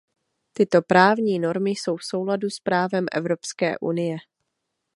[0.53, 4.17] Tyto právní normy jsou v souladu s právem Evropské unie.